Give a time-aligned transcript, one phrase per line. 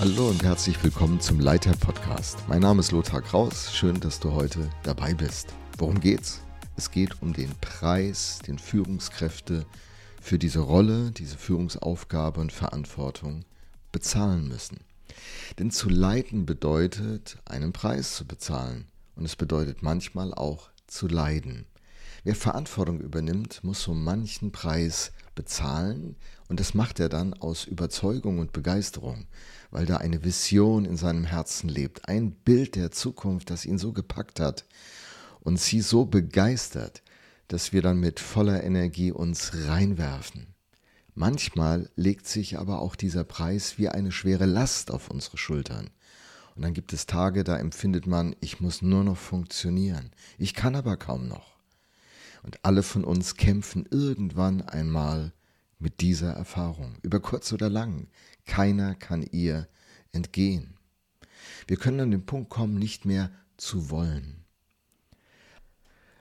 [0.00, 2.38] Hallo und herzlich willkommen zum Leiter Podcast.
[2.48, 3.74] Mein Name ist Lothar Kraus.
[3.74, 5.52] Schön, dass du heute dabei bist.
[5.76, 6.40] Worum geht's?
[6.76, 9.66] Es geht um den Preis, den Führungskräfte
[10.20, 13.44] für diese Rolle, diese Führungsaufgabe und Verantwortung
[13.90, 14.78] bezahlen müssen.
[15.58, 18.86] Denn zu leiten bedeutet, einen Preis zu bezahlen.
[19.16, 21.66] Und es bedeutet manchmal auch zu leiden.
[22.24, 26.16] Wer Verantwortung übernimmt, muss so manchen Preis bezahlen
[26.48, 29.26] und das macht er dann aus Überzeugung und Begeisterung,
[29.70, 33.92] weil da eine Vision in seinem Herzen lebt, ein Bild der Zukunft, das ihn so
[33.92, 34.66] gepackt hat
[35.40, 37.02] und sie so begeistert,
[37.46, 40.54] dass wir dann mit voller Energie uns reinwerfen.
[41.20, 45.90] Manchmal legt sich aber auch dieser Preis wie eine schwere Last auf unsere Schultern.
[46.54, 50.12] Und dann gibt es Tage, da empfindet man, ich muss nur noch funktionieren.
[50.38, 51.56] Ich kann aber kaum noch.
[52.44, 55.32] Und alle von uns kämpfen irgendwann einmal
[55.80, 58.06] mit dieser Erfahrung, über kurz oder lang.
[58.46, 59.66] Keiner kann ihr
[60.12, 60.76] entgehen.
[61.66, 64.44] Wir können an den Punkt kommen, nicht mehr zu wollen.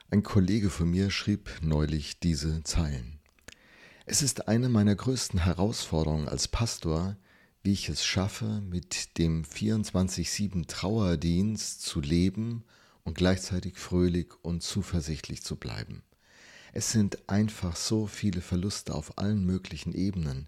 [0.10, 3.17] Ein Kollege von mir schrieb neulich diese Zeilen.
[4.10, 7.18] Es ist eine meiner größten Herausforderungen als Pastor,
[7.62, 12.64] wie ich es schaffe, mit dem 24-7 Trauerdienst zu leben
[13.04, 16.04] und gleichzeitig fröhlich und zuversichtlich zu bleiben.
[16.72, 20.48] Es sind einfach so viele Verluste auf allen möglichen Ebenen,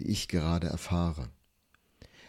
[0.00, 1.30] die ich gerade erfahre.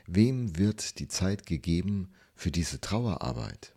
[0.07, 3.73] Wem wird die Zeit gegeben für diese Trauerarbeit?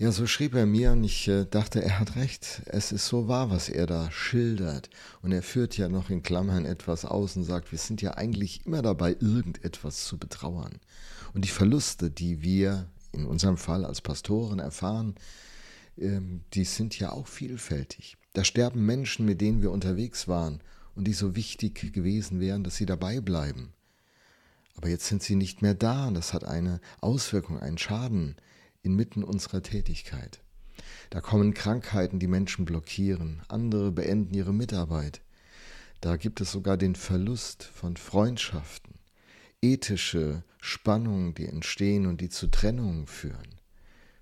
[0.00, 2.62] Ja, so schrieb er mir und ich äh, dachte, er hat recht.
[2.64, 4.88] Es ist so wahr, was er da schildert.
[5.20, 8.64] Und er führt ja noch in Klammern etwas aus und sagt, wir sind ja eigentlich
[8.64, 10.80] immer dabei, irgendetwas zu betrauern.
[11.34, 15.16] Und die Verluste, die wir in unserem Fall als Pastoren erfahren,
[15.98, 18.16] ähm, die sind ja auch vielfältig.
[18.32, 20.62] Da sterben Menschen, mit denen wir unterwegs waren
[20.94, 23.74] und die so wichtig gewesen wären, dass sie dabei bleiben.
[24.78, 28.36] Aber jetzt sind sie nicht mehr da das hat eine Auswirkung, einen Schaden
[28.82, 30.40] inmitten unserer Tätigkeit.
[31.10, 35.20] Da kommen Krankheiten, die Menschen blockieren, andere beenden ihre Mitarbeit.
[36.00, 38.94] Da gibt es sogar den Verlust von Freundschaften,
[39.60, 43.60] ethische Spannungen, die entstehen und die zu Trennungen führen.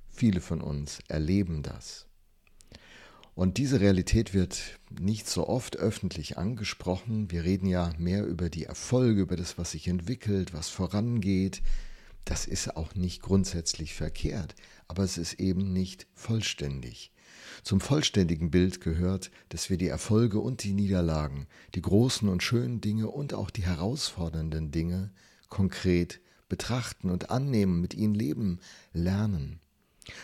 [0.09, 2.07] Viele von uns erleben das.
[3.37, 7.31] Und diese Realität wird nicht so oft öffentlich angesprochen.
[7.31, 11.63] Wir reden ja mehr über die Erfolge, über das, was sich entwickelt, was vorangeht.
[12.29, 14.55] Das ist auch nicht grundsätzlich verkehrt,
[14.87, 17.11] aber es ist eben nicht vollständig.
[17.63, 22.83] Zum vollständigen Bild gehört, dass wir die Erfolge und die Niederlagen, die großen und schönen
[22.83, 25.11] Dinge und auch die herausfordernden Dinge
[25.49, 28.61] konkret betrachten und annehmen, mit ihnen leben,
[28.93, 29.59] lernen.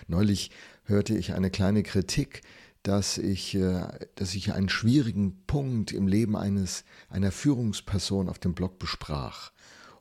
[0.07, 0.51] Neulich
[0.85, 2.43] hörte ich eine kleine Kritik,
[2.83, 8.53] dass ich, äh, dass ich einen schwierigen Punkt im Leben eines, einer Führungsperson auf dem
[8.53, 9.53] Blog besprach.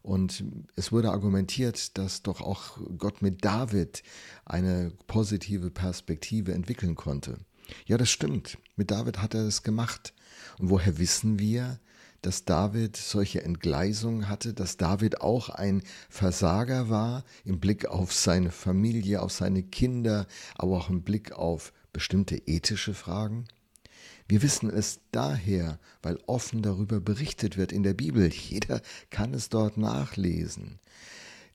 [0.03, 0.43] Und
[0.75, 4.03] es wurde argumentiert, dass doch auch Gott mit David
[4.45, 7.39] eine positive Perspektive entwickeln konnte.
[7.85, 8.57] Ja, das stimmt.
[8.75, 10.13] Mit David hat er es gemacht.
[10.59, 11.79] Und woher wissen wir,
[12.21, 18.51] dass David solche Entgleisungen hatte, dass David auch ein Versager war im Blick auf seine
[18.51, 23.45] Familie, auf seine Kinder, aber auch im Blick auf bestimmte ethische Fragen?
[24.27, 28.31] Wir wissen es daher, weil offen darüber berichtet wird in der Bibel.
[28.49, 30.79] Jeder kann es dort nachlesen.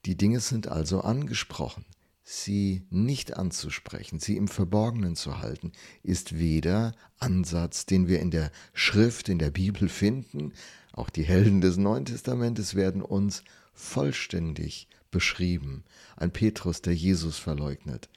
[0.05, 1.85] Die Dinge sind also angesprochen.
[2.23, 5.71] Sie nicht anzusprechen, sie im Verborgenen zu halten,
[6.03, 10.53] ist weder Ansatz, den wir in der Schrift, in der Bibel finden,
[10.93, 13.43] auch die Helden des Neuen Testamentes werden uns
[13.73, 15.83] vollständig beschrieben.
[16.17, 18.09] Ein Petrus, der Jesus verleugnet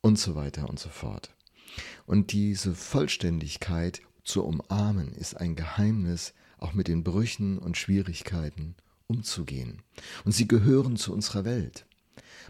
[0.00, 1.34] und so weiter und so fort.
[2.06, 8.74] Und diese Vollständigkeit zu umarmen, ist ein Geheimnis, auch mit den Brüchen und Schwierigkeiten
[9.06, 9.82] umzugehen.
[10.24, 11.86] Und sie gehören zu unserer Welt.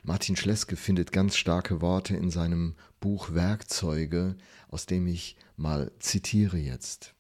[0.03, 4.37] Martin Schleske findet ganz starke Worte in seinem Buch Werkzeuge,
[4.69, 7.15] aus dem ich mal zitiere jetzt.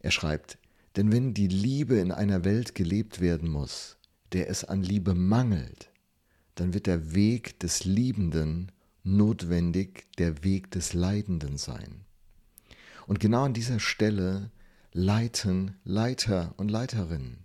[0.00, 0.58] Er schreibt,
[0.96, 3.96] denn wenn die Liebe in einer Welt gelebt werden muss,
[4.32, 5.90] der es an Liebe mangelt,
[6.54, 8.70] dann wird der Weg des Liebenden
[9.04, 12.00] notwendig der Weg des Leidenden sein.
[13.06, 14.50] Und genau an dieser Stelle
[14.92, 17.44] leiten Leiter und Leiterinnen.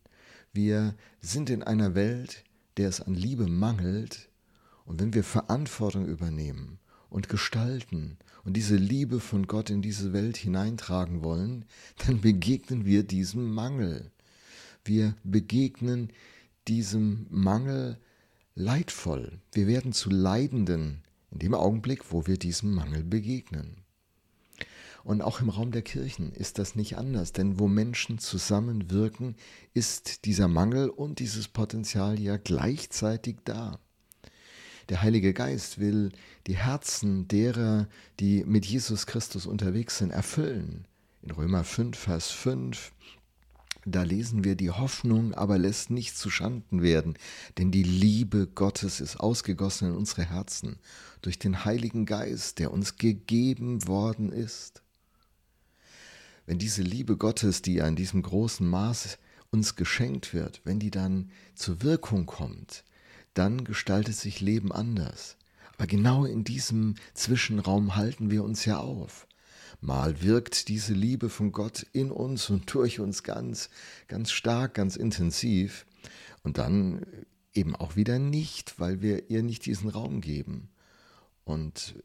[0.53, 2.43] Wir sind in einer Welt,
[2.77, 4.29] der es an Liebe mangelt.
[4.85, 6.79] Und wenn wir Verantwortung übernehmen
[7.09, 11.65] und gestalten und diese Liebe von Gott in diese Welt hineintragen wollen,
[12.05, 14.11] dann begegnen wir diesem Mangel.
[14.85, 16.11] Wir begegnen
[16.67, 17.99] diesem Mangel
[18.55, 19.39] leidvoll.
[19.51, 23.77] Wir werden zu Leidenden in dem Augenblick, wo wir diesem Mangel begegnen.
[25.03, 29.35] Und auch im Raum der Kirchen ist das nicht anders, denn wo Menschen zusammenwirken,
[29.73, 33.79] ist dieser Mangel und dieses Potenzial ja gleichzeitig da.
[34.89, 36.11] Der Heilige Geist will
[36.47, 37.87] die Herzen derer,
[38.19, 40.85] die mit Jesus Christus unterwegs sind, erfüllen.
[41.21, 42.91] In Römer 5, Vers 5
[43.91, 47.15] da lesen wir, die Hoffnung aber lässt nicht zu Schanden werden,
[47.57, 50.77] denn die Liebe Gottes ist ausgegossen in unsere Herzen
[51.21, 54.81] durch den Heiligen Geist, der uns gegeben worden ist.
[56.45, 59.17] Wenn diese Liebe Gottes, die ja in diesem großen Maß
[59.51, 62.83] uns geschenkt wird, wenn die dann zur Wirkung kommt,
[63.33, 65.37] dann gestaltet sich Leben anders.
[65.77, 69.27] Aber genau in diesem Zwischenraum halten wir uns ja auf.
[69.81, 73.69] Mal wirkt diese Liebe von Gott in uns und durch uns ganz,
[74.07, 75.85] ganz stark, ganz intensiv.
[76.43, 77.05] Und dann
[77.53, 80.69] eben auch wieder nicht, weil wir ihr nicht diesen Raum geben.
[81.45, 81.95] Und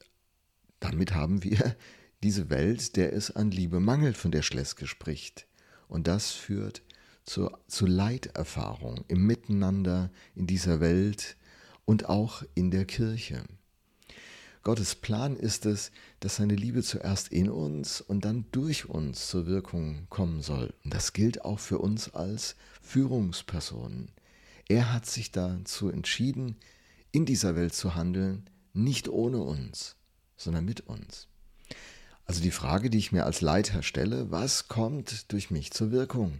[0.80, 1.76] damit haben wir
[2.22, 5.46] diese Welt, der es an Liebe mangelt, von der Schleske spricht.
[5.88, 6.82] Und das führt
[7.24, 11.36] zu, zu Leiterfahrung im Miteinander in dieser Welt
[11.84, 13.44] und auch in der Kirche.
[14.64, 19.44] Gottes Plan ist es, dass seine Liebe zuerst in uns und dann durch uns zur
[19.44, 20.72] Wirkung kommen soll.
[20.82, 24.10] Und das gilt auch für uns als Führungspersonen.
[24.66, 26.56] Er hat sich dazu entschieden,
[27.12, 29.96] in dieser Welt zu handeln, nicht ohne uns,
[30.38, 31.28] sondern mit uns.
[32.24, 36.38] Also die Frage, die ich mir als Leiter stelle, was kommt durch mich zur Wirkung?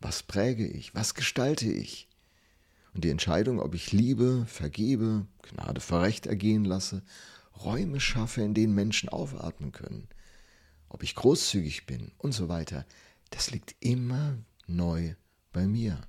[0.00, 0.94] Was präge ich?
[0.94, 2.08] Was gestalte ich?
[2.94, 7.02] Und die Entscheidung, ob ich liebe, vergebe, Gnade vor Recht ergehen lasse
[7.64, 10.08] Räume schaffe, in denen Menschen aufatmen können,
[10.88, 12.86] ob ich großzügig bin und so weiter,
[13.30, 15.14] das liegt immer neu
[15.52, 16.00] bei mir.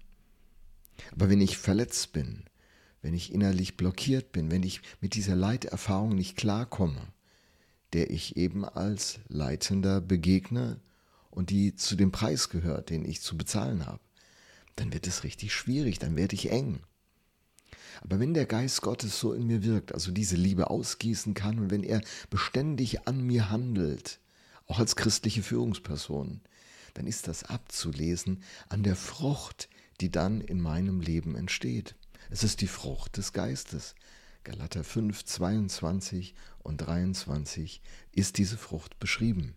[1.12, 2.44] Aber wenn ich verletzt bin,
[3.02, 7.02] wenn ich innerlich blockiert bin, wenn ich mit dieser Leiterfahrung nicht klarkomme,
[7.94, 10.80] der ich eben als Leitender begegne
[11.32, 14.02] und die zu dem Preis gehört, den ich zu bezahlen habe,
[14.76, 16.82] dann wird es richtig schwierig, dann werde ich eng.
[18.02, 21.72] Aber wenn der Geist Gottes so in mir wirkt, also diese Liebe ausgießen kann und
[21.72, 24.20] wenn er beständig an mir handelt,
[24.68, 26.42] auch als christliche Führungsperson,
[26.94, 29.70] dann ist das abzulesen an der Frucht,
[30.02, 31.96] die dann in meinem Leben entsteht.
[32.30, 33.96] Es ist die Frucht des Geistes.
[34.44, 37.82] Galater 5, 22 und 23
[38.12, 39.56] ist diese Frucht beschrieben.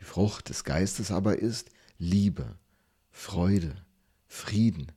[0.00, 2.56] Die Frucht des Geistes aber ist Liebe,
[3.10, 3.74] Freude,
[4.26, 4.92] Frieden,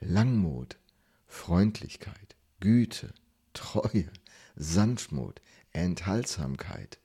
[0.00, 0.78] Langmut,
[1.26, 3.12] Freundlichkeit, Güte,
[3.52, 4.10] Treue,
[4.54, 5.40] Sanftmut,
[5.72, 6.98] Enthaltsamkeit.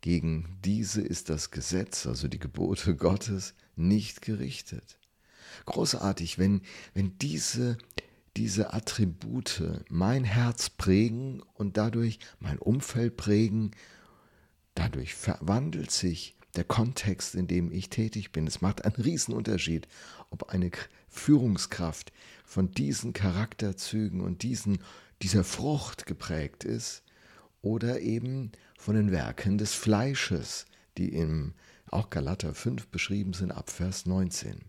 [0.00, 4.98] Gegen diese ist das Gesetz, also die Gebote Gottes, nicht gerichtet.
[5.64, 6.62] Großartig, wenn,
[6.94, 7.78] wenn diese,
[8.36, 13.72] diese Attribute mein Herz prägen und dadurch mein Umfeld prägen,
[14.74, 18.46] dadurch verwandelt sich der Kontext, in dem ich tätig bin.
[18.46, 19.86] Es macht einen Riesenunterschied,
[20.30, 20.70] ob eine
[21.08, 22.12] Führungskraft
[22.44, 24.78] von diesen Charakterzügen und diesen,
[25.22, 27.02] dieser Frucht geprägt ist
[27.62, 30.66] oder eben von den Werken des Fleisches,
[30.98, 31.54] die im
[31.90, 34.60] auch Galater 5 beschrieben sind ab Vers 19.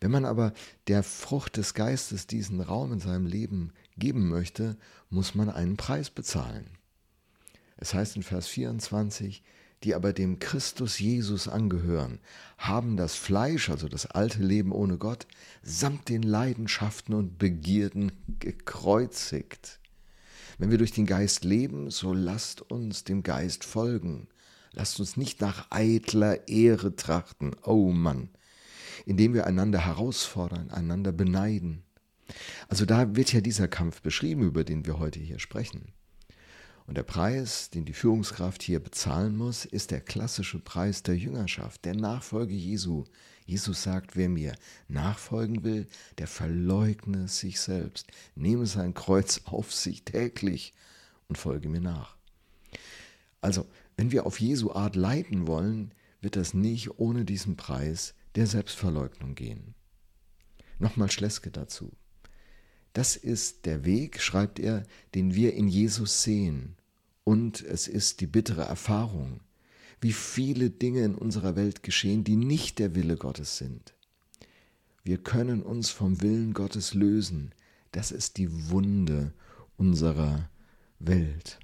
[0.00, 0.52] Wenn man aber
[0.86, 4.76] der Frucht des Geistes diesen Raum in seinem Leben geben möchte,
[5.10, 6.70] muss man einen Preis bezahlen.
[7.76, 9.42] Es heißt in Vers 24,
[9.84, 12.20] die aber dem Christus Jesus angehören,
[12.58, 15.26] haben das Fleisch, also das alte Leben ohne Gott,
[15.62, 19.80] samt den Leidenschaften und Begierden gekreuzigt.
[20.58, 24.28] Wenn wir durch den Geist leben, so lasst uns dem Geist folgen.
[24.72, 28.28] Lasst uns nicht nach eitler Ehre trachten, oh Mann,
[29.06, 31.82] indem wir einander herausfordern, einander beneiden.
[32.68, 35.92] Also da wird ja dieser Kampf beschrieben, über den wir heute hier sprechen.
[36.86, 41.84] Und der Preis, den die Führungskraft hier bezahlen muss, ist der klassische Preis der Jüngerschaft,
[41.84, 43.04] der Nachfolge Jesu.
[43.44, 44.54] Jesus sagt, wer mir
[44.88, 45.88] nachfolgen will,
[46.18, 50.74] der verleugne sich selbst, nehme sein Kreuz auf sich täglich
[51.28, 52.16] und folge mir nach.
[53.40, 53.66] Also,
[53.96, 59.34] wenn wir auf Jesu Art leiten wollen, wird das nicht ohne diesen Preis der Selbstverleugnung
[59.34, 59.74] gehen.
[60.78, 61.92] Nochmal Schleske dazu.
[62.96, 64.82] Das ist der Weg, schreibt er,
[65.14, 66.76] den wir in Jesus sehen.
[67.24, 69.40] Und es ist die bittere Erfahrung,
[70.00, 73.92] wie viele Dinge in unserer Welt geschehen, die nicht der Wille Gottes sind.
[75.04, 77.54] Wir können uns vom Willen Gottes lösen.
[77.92, 79.34] Das ist die Wunde
[79.76, 80.48] unserer
[80.98, 81.58] Welt.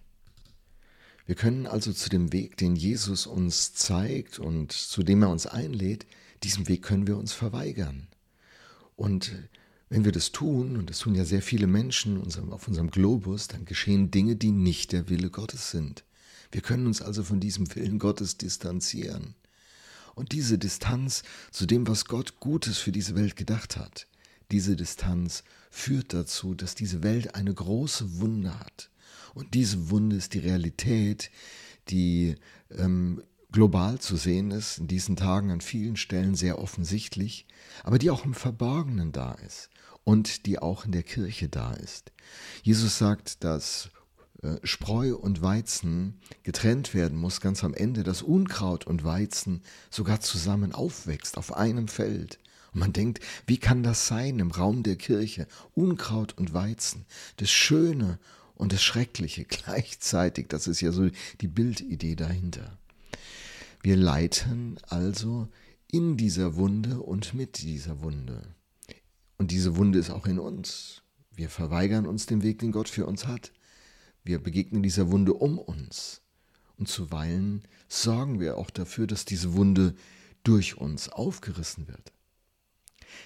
[1.24, 5.46] Wir können also zu dem Weg, den Jesus uns zeigt und zu dem er uns
[5.46, 6.04] einlädt,
[6.42, 8.08] diesem Weg können wir uns verweigern.
[8.96, 9.32] Und
[9.92, 13.66] wenn wir das tun, und das tun ja sehr viele Menschen auf unserem Globus, dann
[13.66, 16.02] geschehen Dinge, die nicht der Wille Gottes sind.
[16.50, 19.34] Wir können uns also von diesem Willen Gottes distanzieren.
[20.14, 24.06] Und diese Distanz zu dem, was Gott Gutes für diese Welt gedacht hat,
[24.50, 28.88] diese Distanz führt dazu, dass diese Welt eine große Wunde hat.
[29.34, 31.30] Und diese Wunde ist die Realität,
[31.90, 32.36] die
[32.70, 37.46] ähm, global zu sehen ist, in diesen Tagen an vielen Stellen sehr offensichtlich,
[37.84, 39.68] aber die auch im Verborgenen da ist
[40.04, 42.12] und die auch in der Kirche da ist.
[42.62, 43.90] Jesus sagt, dass
[44.42, 50.20] äh, Spreu und Weizen getrennt werden muss, ganz am Ende, dass Unkraut und Weizen sogar
[50.20, 52.38] zusammen aufwächst auf einem Feld.
[52.72, 55.46] Und man denkt, wie kann das sein im Raum der Kirche?
[55.74, 57.06] Unkraut und Weizen,
[57.36, 58.18] das Schöne
[58.54, 61.08] und das Schreckliche gleichzeitig, das ist ja so
[61.40, 62.78] die Bildidee dahinter.
[63.82, 65.48] Wir leiten also
[65.90, 68.54] in dieser Wunde und mit dieser Wunde.
[69.42, 71.02] Und diese Wunde ist auch in uns.
[71.32, 73.50] Wir verweigern uns dem Weg, den Gott für uns hat.
[74.22, 76.22] Wir begegnen dieser Wunde um uns.
[76.76, 79.96] Und zuweilen sorgen wir auch dafür, dass diese Wunde
[80.44, 82.12] durch uns aufgerissen wird.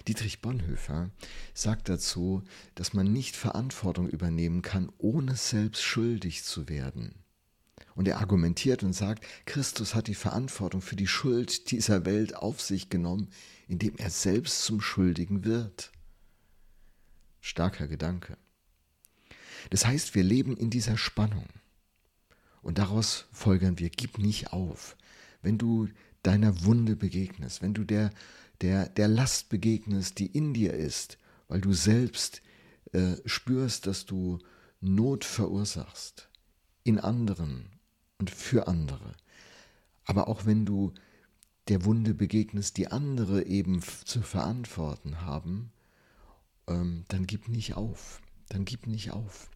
[0.08, 1.10] Dietrich Bonhoeffer
[1.52, 2.42] sagt dazu,
[2.76, 7.14] dass man nicht Verantwortung übernehmen kann, ohne selbst schuldig zu werden.
[7.94, 12.62] Und er argumentiert und sagt, Christus hat die Verantwortung für die Schuld dieser Welt auf
[12.62, 13.28] sich genommen,
[13.68, 15.92] indem er selbst zum Schuldigen wird.
[17.40, 18.36] Starker Gedanke.
[19.70, 21.46] Das heißt, wir leben in dieser Spannung.
[22.62, 24.96] Und daraus folgern wir, gib nicht auf.
[25.42, 25.88] Wenn du
[26.22, 28.10] deiner Wunde begegnest, wenn du der,
[28.60, 32.42] der, der Last begegnest, die in dir ist, weil du selbst
[32.92, 34.38] äh, spürst, dass du
[34.80, 36.28] Not verursachst
[36.82, 37.70] in anderen
[38.18, 39.14] und für andere.
[40.04, 40.92] Aber auch wenn du
[41.68, 45.72] der Wunde begegnest, die andere eben zu verantworten haben,
[46.66, 48.20] ähm, dann gib nicht auf.
[48.48, 49.50] Dann gib nicht auf.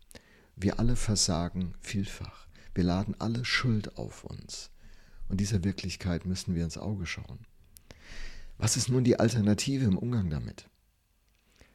[0.57, 2.47] Wir alle versagen vielfach.
[2.75, 4.71] Wir laden alle Schuld auf uns.
[5.29, 7.47] Und dieser Wirklichkeit müssen wir ins Auge schauen.
[8.59, 10.69] Was ist nun die Alternative im Umgang damit?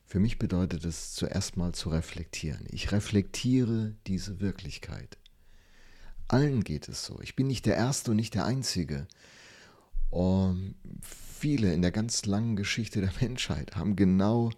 [0.05, 2.67] Für mich bedeutet es zuerst mal zu reflektieren.
[2.69, 5.17] Ich reflektiere diese Wirklichkeit.
[6.27, 7.19] Allen geht es so.
[7.21, 9.07] Ich bin nicht der Erste und nicht der Einzige.
[10.11, 14.51] Um, viele in der ganz langen Geschichte der Menschheit haben genau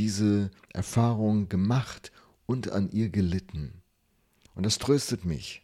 [0.00, 2.10] diese Erfahrung gemacht
[2.46, 3.82] und an ihr gelitten.
[4.54, 5.62] Und das tröstet mich.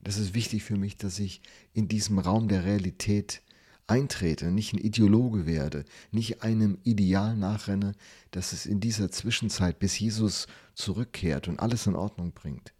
[0.00, 3.42] Das ist wichtig für mich, dass ich in diesem Raum der Realität
[3.88, 7.94] eintrete, nicht ein Ideologe werde, nicht einem Ideal nachrenne,
[8.30, 12.72] dass es in dieser Zwischenzeit, bis Jesus zurückkehrt und alles in Ordnung bringt,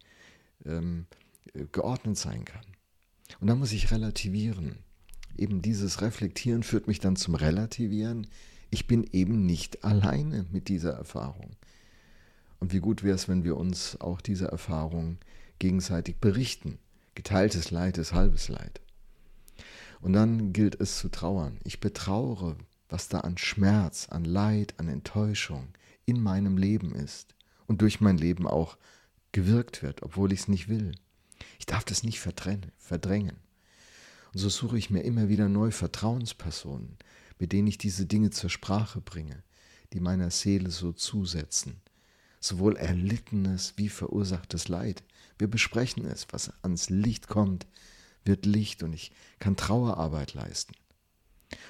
[0.65, 1.07] ähm,
[1.73, 2.65] geordnet sein kann.
[3.41, 4.77] Und da muss ich relativieren.
[5.37, 8.27] Eben dieses Reflektieren führt mich dann zum Relativieren.
[8.75, 11.55] Ich bin eben nicht alleine mit dieser Erfahrung.
[12.59, 15.17] Und wie gut wäre es, wenn wir uns auch diese Erfahrung
[15.59, 16.77] gegenseitig berichten.
[17.13, 18.81] Geteiltes Leid ist halbes Leid.
[20.01, 21.57] Und dann gilt es zu trauern.
[21.63, 22.57] Ich betrauere,
[22.89, 25.69] was da an Schmerz, an Leid, an Enttäuschung
[26.05, 27.33] in meinem Leben ist
[27.67, 28.75] und durch mein Leben auch
[29.31, 30.91] gewirkt wird, obwohl ich es nicht will.
[31.59, 33.37] Ich darf das nicht verdrängen.
[34.33, 36.97] Und so suche ich mir immer wieder neue Vertrauenspersonen,
[37.39, 39.43] mit denen ich diese Dinge zur Sprache bringe,
[39.93, 41.81] die meiner Seele so zusetzen.
[42.39, 45.03] Sowohl erlittenes wie verursachtes Leid.
[45.37, 47.65] Wir besprechen es, was ans Licht kommt,
[48.23, 50.73] wird Licht und ich kann Trauerarbeit leisten.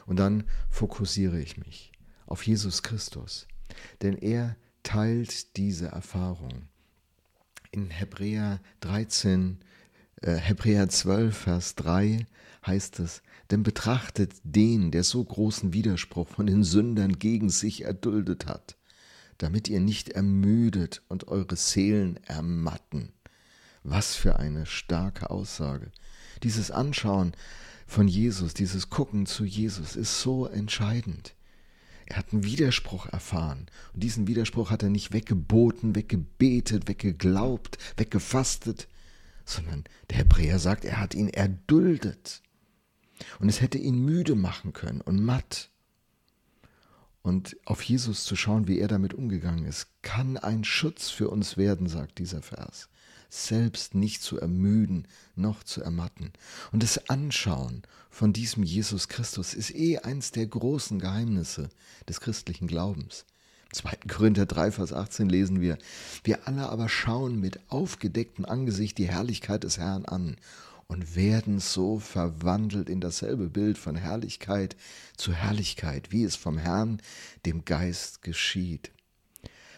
[0.06, 1.92] Und dann fokussiere ich mich
[2.26, 3.48] auf Jesus Christus,
[4.02, 6.68] denn er teilt diese Erfahrung.
[7.72, 9.66] In Hebräer 13 äh,
[10.22, 12.26] Hebräer 12, Vers 3
[12.66, 18.48] heißt es, denn betrachtet den, der so großen Widerspruch von den Sündern gegen sich erduldet
[18.48, 18.78] hat,
[19.38, 23.14] damit ihr nicht ermüdet und eure Seelen ermatten.
[23.84, 25.92] Was für eine starke Aussage.
[26.42, 27.34] Dieses Anschauen
[27.86, 31.36] von Jesus, dieses Gucken zu Jesus ist so entscheidend.
[32.08, 33.68] Er hat einen Widerspruch erfahren.
[33.94, 38.88] Und diesen Widerspruch hat er nicht weggeboten, weggebetet, weggeglaubt, weggefastet,
[39.46, 42.42] sondern der Hebräer sagt, er hat ihn erduldet.
[43.40, 45.70] Und es hätte ihn müde machen können und matt.
[47.22, 51.58] Und auf Jesus zu schauen, wie er damit umgegangen ist, kann ein Schutz für uns
[51.58, 52.90] werden, sagt dieser Vers.
[53.30, 56.32] Selbst nicht zu ermüden, noch zu ermatten.
[56.72, 61.70] Und das Anschauen von diesem Jesus Christus ist eh eins der großen Geheimnisse
[62.08, 63.26] des christlichen Glaubens.
[63.76, 63.98] 2.
[64.08, 65.78] Korinther 3, Vers 18 lesen wir,
[66.24, 70.38] wir alle aber schauen mit aufgedecktem Angesicht die Herrlichkeit des Herrn an
[70.88, 74.78] und werden so verwandelt in dasselbe Bild von Herrlichkeit
[75.18, 77.02] zu Herrlichkeit, wie es vom Herrn,
[77.46, 78.92] dem Geist geschieht.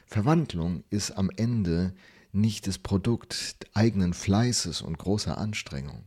[0.05, 1.93] Verwandlung ist am Ende
[2.31, 6.03] nicht das Produkt eigenen Fleißes und großer Anstrengung,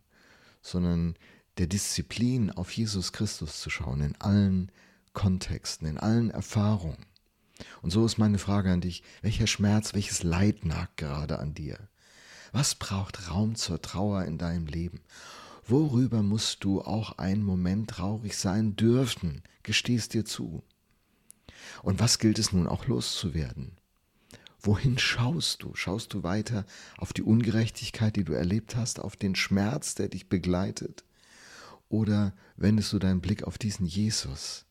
[0.63, 1.17] sondern
[1.59, 4.71] der Disziplin auf Jesus Christus zu schauen, in allen
[5.13, 7.10] Kontexten, in allen Erfahrungen.
[7.83, 11.79] Und so ist meine Frage an dich, welcher Schmerz, welches Leid nagt gerade an dir?
[12.53, 15.01] Was braucht Raum zur Trauer in deinem Leben?
[15.67, 19.43] Worüber musst du auch einen Moment traurig sein dürfen?
[19.63, 20.65] Gestehst dir zu.
[21.83, 23.77] Und was gilt es nun auch loszuwerden?
[24.63, 25.75] Wohin schaust du?
[25.75, 26.67] Schaust du weiter
[26.99, 31.05] auf die Ungerechtigkeit, die du erlebt hast, auf den Schmerz, der dich begleitet?
[31.89, 34.67] Oder wendest du deinen Blick auf diesen Jesus?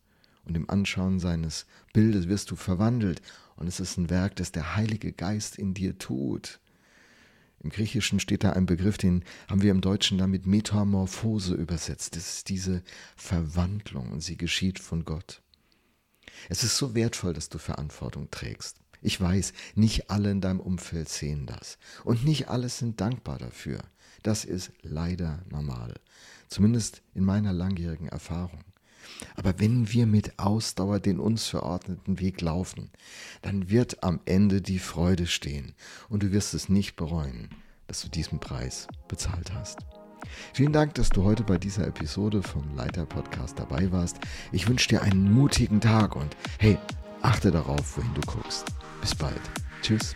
[0.50, 3.22] Und im Anschauen seines Bildes wirst du verwandelt.
[3.56, 6.60] Und es ist ein Werk, das der Heilige Geist in dir tut.
[7.60, 12.16] Im Griechischen steht da ein Begriff, den haben wir im Deutschen damit Metamorphose übersetzt.
[12.16, 12.82] Das ist diese
[13.16, 15.44] Verwandlung und sie geschieht von Gott.
[16.50, 18.78] Es ist so wertvoll, dass du Verantwortung trägst.
[19.02, 21.78] Ich weiß, nicht alle in deinem Umfeld sehen das.
[22.04, 23.82] Und nicht alle sind dankbar dafür.
[24.24, 25.94] Das ist leider normal.
[26.48, 28.64] Zumindest in meiner langjährigen Erfahrung.
[29.36, 32.90] Aber wenn wir mit Ausdauer den uns verordneten Weg laufen,
[33.42, 35.74] dann wird am Ende die Freude stehen
[36.10, 37.50] und du wirst es nicht bereuen,
[37.88, 39.80] dass du diesen Preis bezahlt hast.
[40.54, 44.18] Vielen Dank, dass du heute bei dieser Episode vom Leiter Podcast dabei warst.
[44.52, 46.78] Ich wünsche dir einen mutigen Tag und hey,
[47.22, 48.66] achte darauf, wohin du guckst.
[49.02, 49.42] Bis bald.
[49.82, 50.14] Tschüss.